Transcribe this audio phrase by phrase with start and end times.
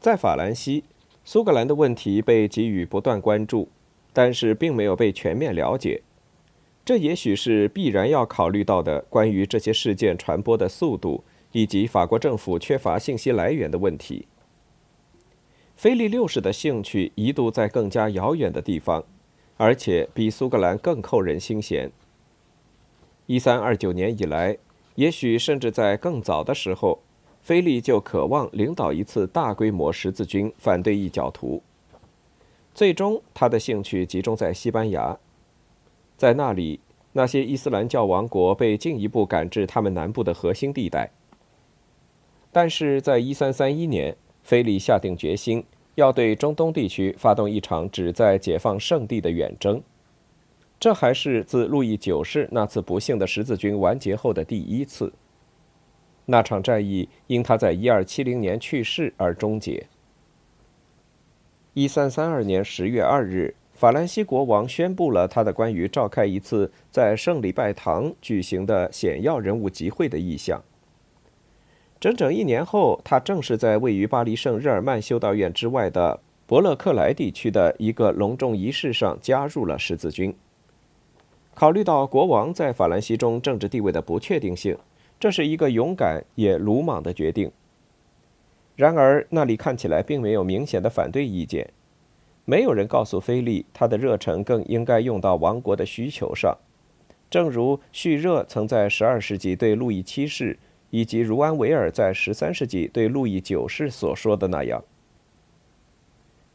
[0.00, 0.84] 在法兰西，
[1.24, 3.68] 苏格兰的问题被给予不断关注，
[4.14, 6.00] 但是并没有被全面了解。
[6.86, 14.26] 这也许是必然要考虑到的关于这些事件传播的速度以及法国政府缺乏信息来源的问题。
[15.76, 19.04] 菲利六世的兴趣一度在更加遥远的地方，
[19.58, 21.92] 而且比苏格兰更扣人心弦。
[23.26, 24.56] 一三二九年以来，
[24.94, 27.02] 也许甚至在更早的时候，
[27.40, 31.62] 菲利就渴望领导一次大规模十字军反对异教徒。
[32.74, 35.18] 最终，他的兴趣集中在西班牙，
[36.16, 36.80] 在那里，
[37.12, 41.10] 那些伊斯兰教王国被进一步赶至他们南部的核心地带。
[42.52, 44.16] 但是在一三三一年。
[44.42, 45.62] 菲利下定决心
[45.96, 49.80] 要对中东地区发动一场旨在解放圣地的远征，
[50.80, 55.12] 这还是自路易九世那次不幸的十字军完结后的第一次。
[56.30, 59.86] 那场战役因他在一二七零年去世而终结。
[61.74, 70.62] 一三三二年十月二日，法兰西国王宣布了他的关于召开一次在圣礼拜堂举行的显要人物集会的意向。
[71.98, 80.34] 整整一年后，他正式在位于巴黎圣日耳曼修道院之外的伯勒克莱地区的一个隆重仪式上加入了十字军。
[81.54, 84.78] 考虑到国王在法兰西中政治地位的不确定性，
[85.20, 87.52] 这是一个勇敢也鲁莽的决定。
[88.74, 91.70] 然而，那里看起来并没有明显的反对意见。
[92.44, 96.58] 没有人告诉菲利，他的热忱更应该用到王国的需求上，
[97.30, 100.58] 正如叙热曾在12世纪对路易七世。
[100.92, 104.82] 以及茹安维尔在十三世纪对路易九世所说的那样，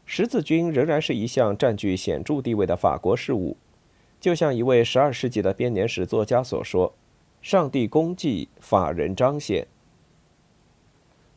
[0.04, 3.56] 十字军仍然是一项占据显著地位的法国事务。
[4.20, 6.92] 就像一位十二世纪的编年史作家所说
[7.46, 9.68] ：“上帝功绩，法人彰显。”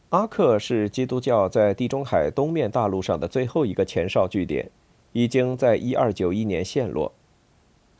[0.09, 4.71] 阿克是基督教在地中海东面大陆上的最后一个前哨据点，
[5.11, 7.13] 已经在一二九一年陷落。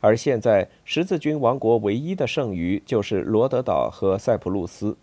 [0.00, 4.96] 而现在，十字军王国唯一的剩余就是罗德岛和塞浦路斯，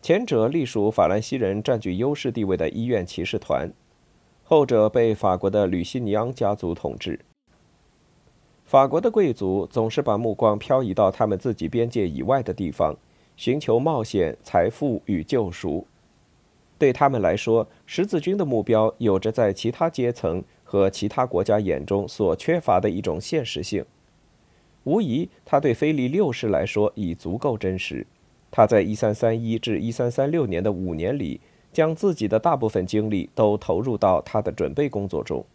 [0.00, 3.68] 前者隶属法兰西人占据优势地位的医院骑士团，
[4.44, 7.18] 后者被法国的吕西尼昂家族统治。
[8.66, 12.94] 法国的贵族总是把目光漂移到他们自己边界以外的地方，
[13.36, 15.86] 寻求冒险、财富与救赎。
[16.76, 20.44] 对他们来说，十字军的目标有着在其他阶层。
[20.68, 23.84] 和其他国家眼中所缺乏的一种现实性，
[24.82, 28.04] 无疑，他对菲利六世来说已足够真实。
[28.50, 31.40] 他在1331至1336年的五年里，
[31.72, 35.46] 将自己的大部分精力都投入到他的准备工作中。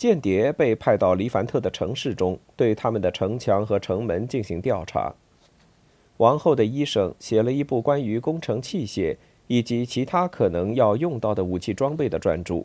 [0.00, 5.14] 间谍被派到黎凡特的城市中，对他们的城墙和城门进行调查。
[6.16, 12.64] 王后的医生写了一部关于工程器械以及其他可能要用到的武器装备的专著。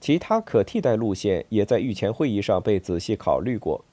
[0.00, 3.84] 其他可替代路线也在御前会议上被仔细考虑过。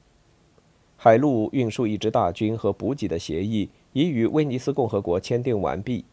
[0.97, 6.05] 海路运输一支大军和补给的协议已与威尼斯共和国签订完毕。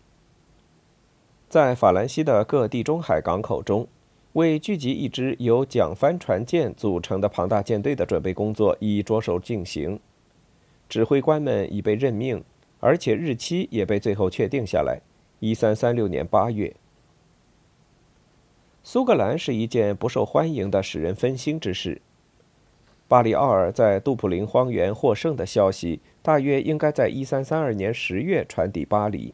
[1.49, 3.89] 在法兰西的各地中海港口中，
[4.37, 9.99] 为聚集一支由桨帆船舰组成的庞大舰队的准备工作已着手进行。
[10.91, 12.45] 指挥官们已被任命，
[12.79, 15.01] 而且日期也被最后确定下来：
[15.41, 16.77] 一三三六年八月。
[18.83, 22.03] 苏格兰是一件不受欢迎的、使人分心之事。
[23.09, 29.33] 巴里奥尔在杜普林荒原获胜的消息，大约应该在1332年10月传抵巴黎。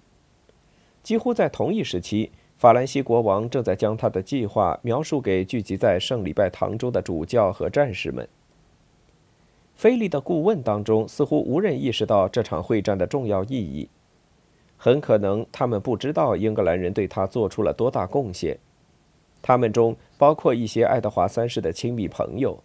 [1.03, 2.31] 几乎在同一时期，
[2.63, 8.29] 法兰西国王正在将他的计划描述给聚集在圣礼拜堂中的主教和战士们。
[9.75, 13.89] 菲利的顾问当中，似乎无人意识到这场会战的重要意义。
[14.77, 18.57] 很可能，他们不知道英格兰人对他做出了多大贡献。
[19.43, 22.63] 他们中包括一些爱德华三世的亲密朋友。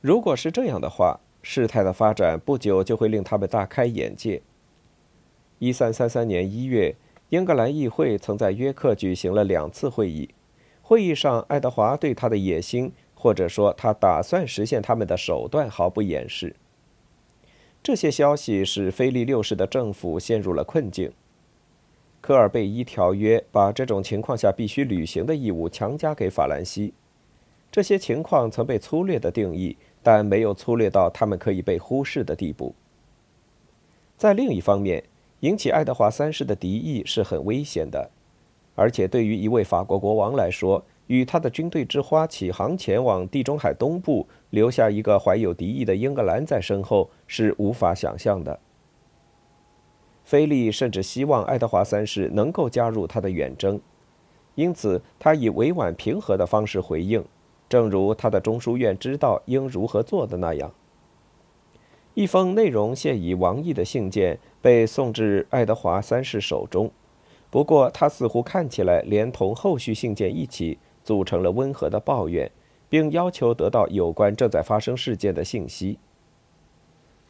[0.00, 4.40] 如果是这样的话，事态的发展不久就会令他们大开眼界。
[5.58, 6.94] 一三三三年一月，
[7.30, 10.30] 英格兰议会曾在约克举行了两次会议。
[10.82, 16.56] 会议上，爱德华对他的野心，或者说他打算实现他们的手段毫不掩饰。
[17.82, 21.12] 这些消息使菲利六世的政府陷入了困境。
[22.20, 26.92] 科尔贝伊条约把这种情况下必须履行的义务强加给法兰西。
[27.70, 32.74] 这些情况曾被粗略的定义，但没有粗略到他们可以被忽视的地步。
[34.18, 35.04] 在另一方面，
[35.40, 38.10] 引起爱德华三世的敌意是很危险的，
[38.74, 48.60] 而且对于一位法国国王来说，与他的军队之花起航前往地中海东部，留下一个怀有敌意的英格兰在身后，是无法想象的。
[50.22, 53.80] 菲利甚至希望爱德华三世能够加入他的远征，
[54.54, 57.24] 因此他以委婉平和的方式回应，
[57.68, 60.70] 正如他的中书院知道应如何做的那样。
[62.14, 66.90] 一封内容现已亡佚的信件被送至爱德华三世手中，
[67.50, 72.50] 不过他似乎看起来连同后续信件一起组成了温和的抱怨，
[72.88, 75.98] 并要求得到有关正在发生事件的信息。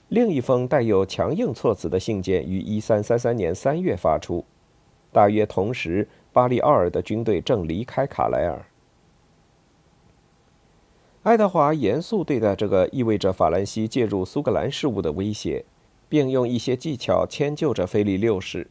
[0.08, 4.44] 另一封带有强硬措辞的信件于1333年3月发出，
[5.12, 8.64] 大约同时，巴利奥尔的军队正离开卡莱尔。
[11.22, 15.66] 爱德华严肃对待这个意味着法兰西介入苏格兰事务的威胁，
[16.08, 18.68] 并用一些技巧迁就着菲利六世。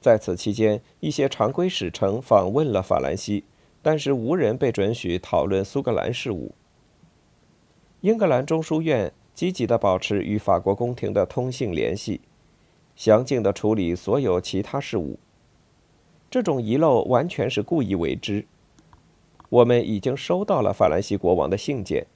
[0.00, 3.44] 在此期间，一些常规使臣访问了法兰西，
[3.82, 6.54] 但是无人被准许讨论苏格兰事务。
[8.00, 12.22] 英格兰中书院积极地保持与法国宫廷的通信联系，
[12.96, 15.18] 详尽地处理所有其他事务。
[16.30, 18.46] 这种遗漏完全是故意为之。
[19.48, 22.06] 我们已经收到了法兰西国王的信件。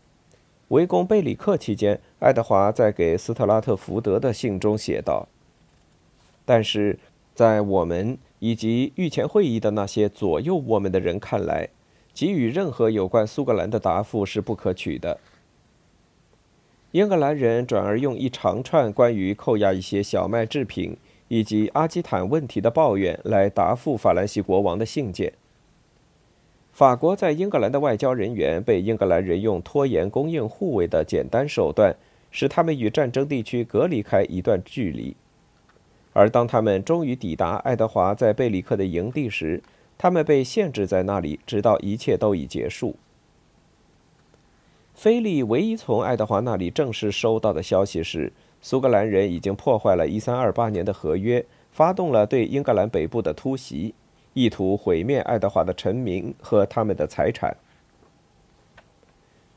[0.68, 5.28] 围攻贝里克期间，爱德华在给斯特拉特福德的信中写道
[6.46, 6.98] ：“但是
[7.34, 11.68] 在我们以及御前会议的那些左右我们的人看来，
[12.14, 15.18] 给予任何有关苏格兰的答复是不可取的。”
[16.92, 20.94] 英格兰人转而用一长串关于扣押一些小麦制品
[21.28, 25.32] 以及阿基坦问题的抱怨来答复法兰西国王的信件。
[26.72, 31.94] 法国在英格兰的外交人员被英格兰人用拖延供应护卫的简单手段，
[32.30, 35.14] 使他们与战争地区隔离开一段距离。
[36.14, 39.62] 而当他们终于抵达爱德华在贝里克的营地时，
[39.98, 42.96] 他们被限制在那里，直到一切都已结束。
[44.94, 48.32] 菲利唯一从爱德华那里正式收到的消息是，
[48.62, 53.94] 苏格兰人已经破坏了1328年的合约，发动了对英格兰北部的突袭。
[54.34, 57.56] 意图毁灭爱德华的臣民和他们的财产。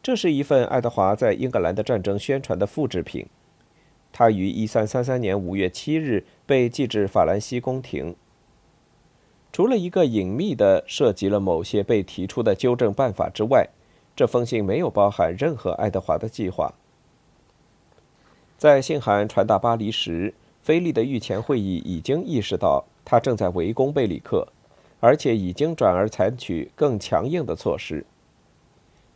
[0.04, 3.26] 这是一份爱德华在英格兰的战争宣传的复制品。
[4.12, 8.16] 他于1333年5月7日被寄至法兰西宫廷。
[9.52, 13.70] 除了一个隐秘的涉及了某些被提出的纠正办法之外，
[14.16, 16.74] 这封信没有包含任何爱德华的计划。
[18.58, 24.48] 在信函传达巴黎时，菲利的御前会议已经意识到他正在围攻贝里克。
[25.06, 28.04] 而且已经转而采取更强硬的措施。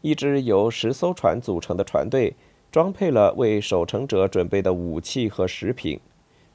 [0.02, 2.36] 一支由十艘船组成的船队，
[2.72, 6.00] 装配了为守城者准备的武器和食品，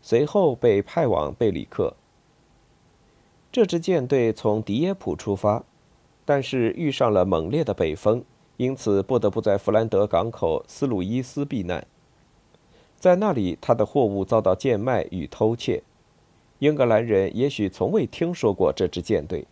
[0.01, 1.97] 随后被派往贝里克。
[3.51, 5.65] 这支舰队从迪耶普出发，
[6.25, 8.23] 但是遇上了猛烈的北风，
[8.57, 11.85] 因此不得不在弗兰德港口斯鲁伊斯避难。
[13.01, 15.83] 在那里，他的货物遭到贱卖与偷窃。
[16.65, 19.47] 英格兰人也许从未听说过这支舰队。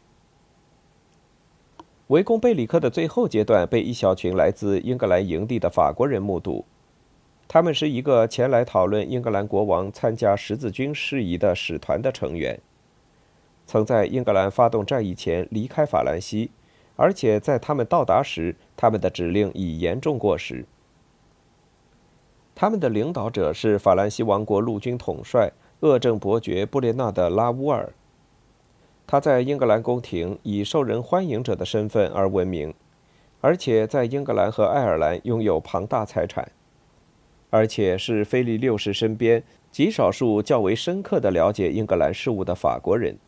[2.07, 6.65] 围攻贝里克的最后阶段被一小群来自英格兰营地的法国人目睹。
[7.47, 12.59] 他们是一个前来讨论英格兰国王参加十字军事宜的使团的成员，
[13.67, 16.51] 曾在英格兰发动战役前离开法兰西，
[16.97, 20.65] 而且在他们到达时，他们的指令已严重过时。
[22.55, 25.53] 他们的领导者是法兰西王国陆军统帅。
[25.83, 27.93] 恶政伯爵布列纳的拉乌尔，
[29.05, 32.73] 他在英格兰宫廷以受人欢迎者的身份而闻名，
[33.41, 36.53] 而且在英格兰和爱尔兰拥有庞大财产，
[37.51, 43.19] 而且是菲利六世身边极少数较为深刻的了解英格兰事务的法国人。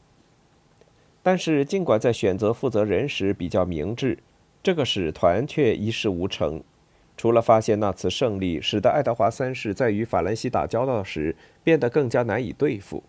[1.24, 4.20] 但是，尽管在选择负责人时比较明智，
[4.62, 6.62] 这个使团却一事无成。
[7.16, 13.02] 除了发现那次胜利使得爱德华三世在与法兰西打交道时变得更加难以对付，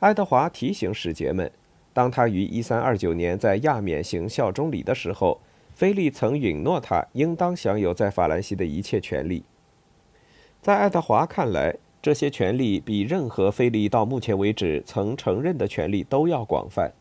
[0.00, 1.50] 爱德华提醒使节们，
[1.92, 5.40] 当他于1329年在亚冕行效忠礼的时候，
[5.74, 9.44] 菲利曾允诺他应当享有在法兰西的一切权利。
[10.62, 16.92] 在爱德华看来，这些权利比任何菲利到目前为止曾承认的权利都要广泛。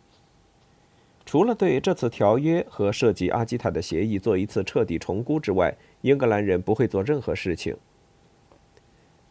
[1.25, 7.75] 除了对这次条约和涉及阿基坦的协议做一次彻底重估之外，英格兰人不会做任何事情。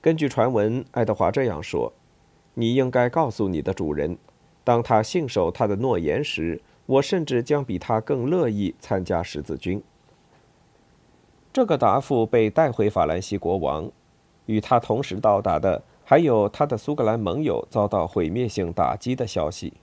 [0.00, 1.92] 根据传闻，爱德华这样说
[2.54, 4.18] ：“你应该告诉你的主人，
[4.64, 9.82] 当他信守他的诺言时，我甚至将比他更乐意参加十字军。”
[11.52, 13.88] 这个答复被带回法兰西国王，
[14.46, 19.74] 与他同时到达的还有他的苏格兰盟友遭到毁灭性打击的消息。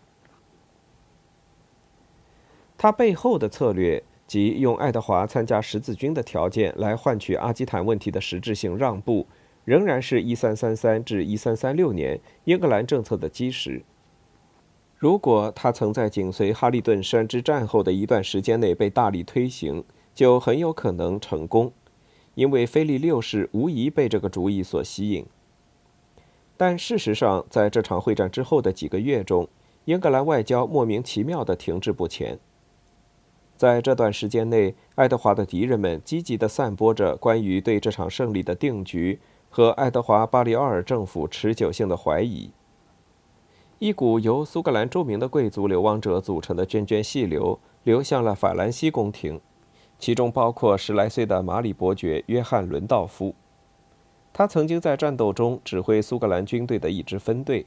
[2.82, 9.28] 他背后的策略即用爱德华参加十字军的条件来换取阿基坦问题的实质性让步，
[9.66, 13.84] 仍然是一三三三至一三三六年英格兰政策的基石。
[14.98, 19.84] 如果他曾在紧随哈利顿山之战后的一段时间内被大力推行，
[20.16, 21.74] 就很有可能成功，
[22.36, 25.26] 因为菲利六世无疑被这个主意所吸引。
[26.56, 29.50] 但事实上，在这场会战之后的几个月中，
[29.84, 32.40] 英格兰外交莫名其妙地停滞不前。
[33.60, 42.52] 在这段时间内，爱德华的敌人们积极地散播着关于对这场胜利的定局和爱德华·巴里奥尔政府持久性的怀疑。
[43.80, 49.42] 一股由苏格兰著名的贵族流亡者组成的涓涓细流流向了法兰西宫廷，
[49.98, 53.36] 其中包括十来岁的马里伯爵约翰·伦道夫。
[54.32, 57.66] 他曾经在战斗中指挥苏格兰军队的一支分队。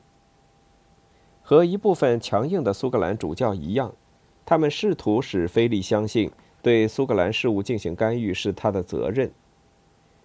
[1.42, 3.92] 和一部分强硬的苏格兰主教一样，
[4.44, 6.30] 他们试图使菲利相信
[6.60, 9.30] 对苏格兰事务进行干预是他的责任。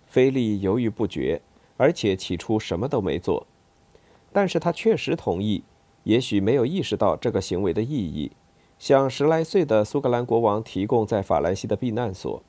[0.05, 1.41] 菲利犹豫不决，
[1.77, 3.45] 而且起初什么都没做，
[4.31, 5.63] 但是他确实同意，
[6.03, 8.31] 也许没有意识到这个行为的意义，
[8.79, 12.41] 向十来岁的苏格兰国王提供在法兰西的避难所。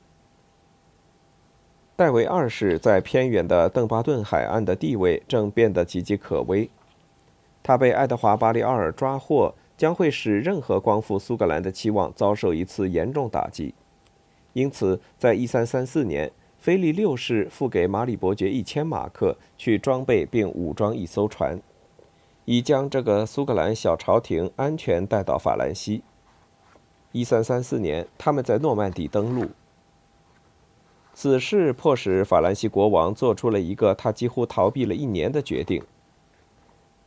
[1.95, 6.69] 戴维二世在偏远的邓巴顿海岸的地位正变得岌岌可危。
[7.61, 13.73] 他被爱德华·巴里奥尔抓获，将会使任何光复苏格兰的期望遭受一次严重打击。
[14.51, 21.61] 因此，在1334年，菲利六世付给马里伯爵一千马克，去装备并武装一艘船，
[22.43, 26.03] 以将这个苏格兰小朝廷安全带到法兰西。
[27.13, 29.47] 1334年，他们在诺曼底登陆。
[31.13, 35.81] 此事迫使法兰西国王做出了一个他几乎逃避了一年的决定。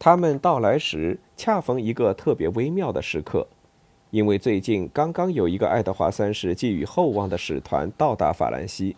[0.05, 3.47] 他们到来时恰逢一个特别微妙的时刻，
[4.11, 8.97] 因为最近刚刚有一个爱德华三世寄予厚望的使团到达法兰西，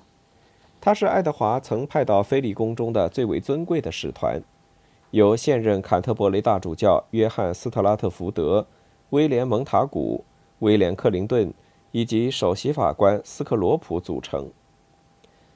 [0.81, 4.43] 他是爱德华曾派到菲利宫中的最为尊贵的使团，
[5.11, 8.67] 由现任坎特伯雷大主教约翰斯特拉特福德、
[9.11, 10.25] 威廉蒙塔古、
[10.61, 11.53] 威廉克林顿
[11.91, 14.51] 以及首席法官斯克罗普组成。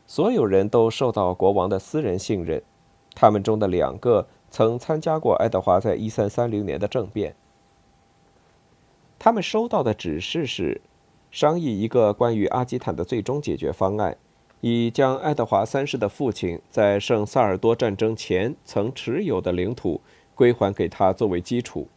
[0.06, 2.62] 所有人都受到国王的私人信任，
[3.14, 7.34] 他们中的两个曾参加过爱德华在一三三零年的政变。
[9.18, 10.80] 他们收到的指示是，
[11.30, 14.16] 商议一个关于阿基坦的最终解决方案，
[14.60, 20.00] 以将爱德华三世的父亲在圣萨尔多战争前曾持有的领土
[20.34, 21.88] 归还给他作为基础。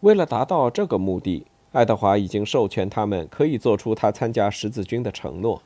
[0.00, 5.62] 为了达到这个目的，爱德华已经授权他们可以做出他参加十字军的承诺。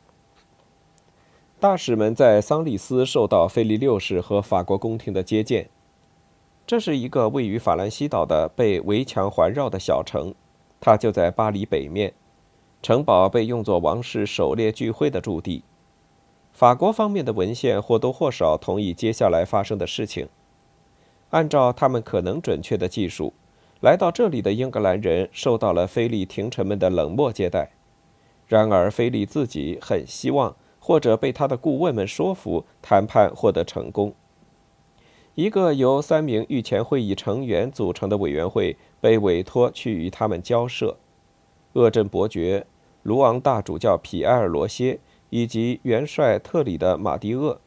[1.61, 5.70] 大使们在桑利斯受到菲利六世和法国宫廷的接见。
[6.66, 10.34] 这是一个位于法兰西岛的被围墙环绕的小城，
[10.80, 12.12] 它就在巴黎北面。
[12.82, 15.62] 城堡被用作王室狩猎聚会的驻地。
[16.52, 20.28] 法国方面的文献或多或少同意接下来发生的事情。
[21.30, 23.32] 按照他们可能准确的技术，
[23.80, 27.73] 来到这里的英格兰人受到了菲利廷臣们的冷漠接待。
[28.46, 30.54] 然而，菲利自己很希望。
[30.86, 34.12] 或者被他的顾问们说服，谈判获得成功。
[35.34, 40.98] 一个由三名御前会议成员组成的委员会被委托去与他们交涉。
[41.72, 42.66] 鄂镇伯爵、
[43.02, 45.00] 卢昂大主教皮埃尔·罗歇
[45.30, 47.58] 以及元帅特里的马蒂厄，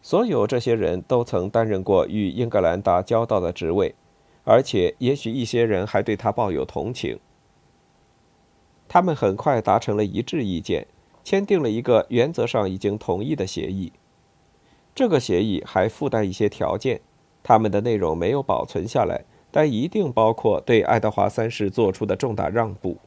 [0.00, 3.92] 所有这些人都曾担任过与英格兰打交道的职位，
[4.44, 7.18] 而且也许一些人还对他抱有同情。
[8.86, 10.86] 他们很快达成了一致意见。
[11.24, 13.92] 签订了一个原则上已经同意的协议。
[14.94, 17.00] 这个协议还附带一些条件，
[17.42, 22.98] 他们的内容没有保存下来，但一定包括对爱德华三世做出的重大让步。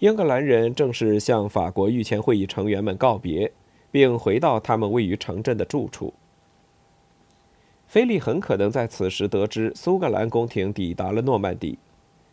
[0.00, 3.50] 英格兰人正式向法国御前会议成员们告别，
[3.90, 6.12] 并回到他们位于城镇的住处。
[7.86, 11.78] 菲利很可能在此时得知苏格兰宫廷抵达了诺曼底，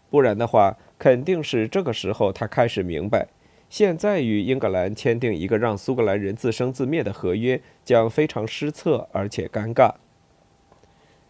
[0.09, 3.27] 不然的话，肯定是这个时候他开始明白。
[3.71, 9.93] 现在与英格兰签订一个让苏格兰人自生自灭的合约，将非常失策而且尴尬。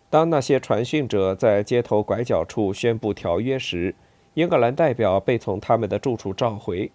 [0.09, 3.93] 当那些传讯者在街头拐角处宣布条约时，
[4.33, 6.91] 英格兰代表被从他们的住处召回。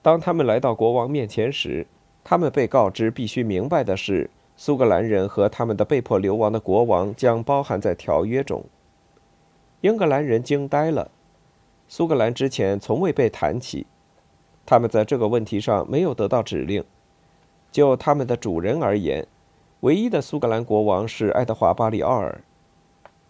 [0.00, 1.86] 当他们来到国王面前时，
[2.24, 8.64] 他们被告知必须明白的是，苏格兰人和他们的被迫流亡的国王将包含在条约中。
[9.82, 11.10] 英格兰人惊呆了，
[11.86, 13.86] 苏格兰之前从未被谈起。
[14.70, 16.84] 他们在这个问题上没有得到指令。
[17.72, 19.26] 就他们的主人而言，
[19.80, 22.42] 唯一的苏格兰国王是爱德华·巴里奥尔。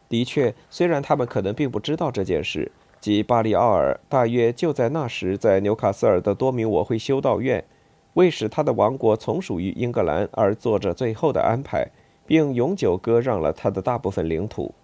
[0.08, 7.64] 的确，虽然他们可能并不知道这件事，即巴里奥尔大约就在那时在纽卡斯尔的多明我会修道院
[8.14, 11.88] 为使他的王国从属于英格兰而做着最后的安排，
[12.26, 14.74] 并永久割让了他的大部分领土。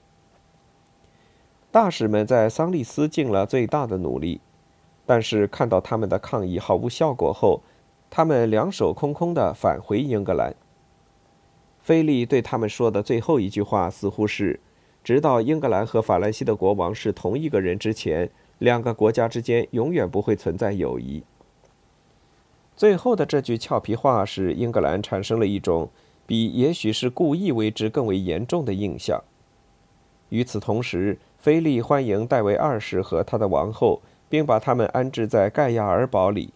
[1.73, 4.40] 大使们在桑利斯尽了最大的努力，
[5.06, 7.62] 但是看到他们的抗议毫无效果后，
[8.11, 10.54] 他们两手空空的返回英格兰。
[11.80, 14.61] 菲利对他们说的最后一句话似乎是
[15.04, 21.23] ：“直到英格兰和法兰西的国王是同一个人之前，两个国家之间永远不会存在友谊。”
[22.75, 25.90] 最后的这句俏皮话使英格兰产生了一种
[26.26, 29.23] 比也许是故意为之更为严重的印象。
[30.30, 36.52] 与此同时，菲利欢迎戴维二世和他的王后，并把他们安置在盖亚尔堡里。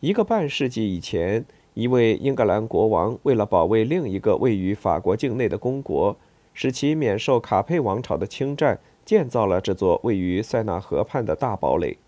[0.00, 1.44] 一个半世纪以前，
[1.74, 6.16] 一位英格兰国王为了保卫另一个位于法国境内的公国，
[6.54, 11.98] 使其免受卡佩王朝的侵占，建造了这座位于塞纳河畔的大堡垒。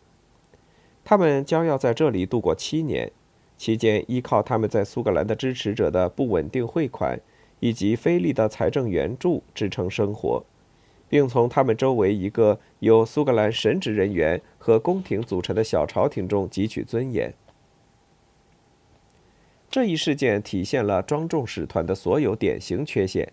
[1.05, 3.11] 他们将要在这里度过七年，
[3.59, 7.21] 期间依靠他们在苏格兰的支持者的不稳定汇款
[7.61, 10.43] 以及菲利的财政援助支撑生活。
[11.13, 17.35] 并从他们周围一个由苏格兰神职人员和宫廷组成的小朝廷中汲取尊严。
[19.69, 23.31] 这一事件体现了庄重使团的所有典型缺陷：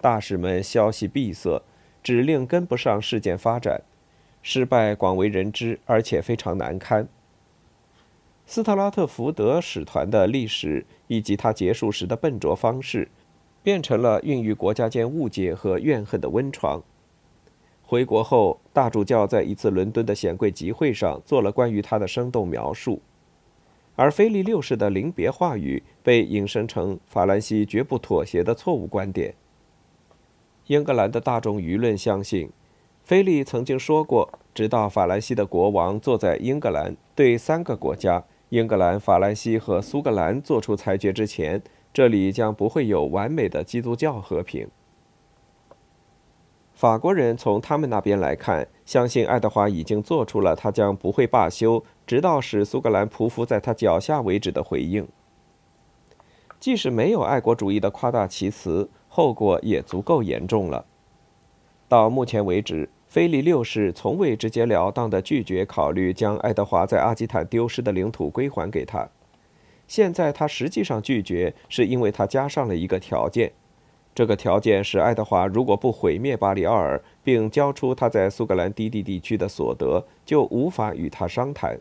[0.00, 1.60] 大使们消息闭塞，
[2.00, 3.82] 指令跟不上事件发展，
[4.40, 7.08] 失败广为人知，而且非常难堪。
[8.46, 13.08] 斯特拉特福德使团的历史以及他结束时的笨拙方式，
[13.64, 16.80] 变成了孕育国家间误解和怨恨的温床。
[17.90, 23.02] 回国后，大主教在一次伦敦的显贵集会上做了关于他的生动描述，
[23.96, 29.34] 而菲利六世的临别话语被引申成法兰西绝不妥协的错误观点。
[30.68, 32.50] 英格兰的大众舆论相信，
[33.02, 41.60] 菲利曾经说过，直到法兰西的国王坐在英格兰对三个国家——英格兰、法兰西和苏格兰——做出裁决之前，
[41.92, 44.68] 这里将不会有完美的基督教和平。
[46.80, 55.06] 法国人从他们那边来看，相信爱德华已经做出了他将不会罢休，直到使苏格兰匍匐在他脚下为止的回应。
[56.58, 60.86] 即使没有爱国主义的夸大其词，后果也足够严重了。
[61.86, 69.06] 到目前为止，菲利六世从未直截了当地拒绝考虑将爱德华在阿基坦丢失的领土归还给他。
[69.86, 73.52] 现在他实际上拒绝，是因为他加上了一个条件。
[74.14, 81.78] 这个条件是，爱德华如果不毁灭巴里奥尔，并交出他在苏格兰低地地区的所得，就无法与他商谈。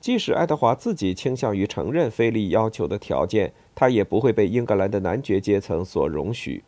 [0.00, 6.64] 即使爱德华自己倾向于承认菲利要求的条件，他也不会被英格兰的男爵阶层所容许。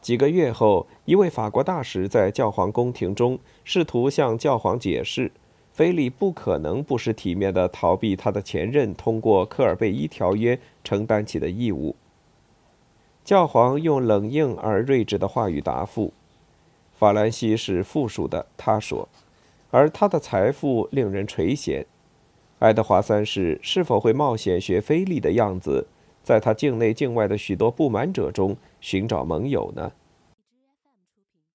[0.00, 5.30] 几个月后，一位法国大使在教皇宫廷中试图向教皇解释，
[5.72, 11.94] 菲利不可能不失体面地逃避他的前任通过科尔贝伊条约承担起的义务。
[13.28, 16.14] 教皇用冷硬而睿智的话语答复
[16.98, 19.06] ：“法兰西是附属的。”他说
[19.70, 21.84] ，“而他的财富令人垂涎。
[22.58, 25.86] 爱德华三世是否会冒险学菲利的样子，
[26.22, 29.92] 在他境内境外的许多不满者中寻找盟友呢？”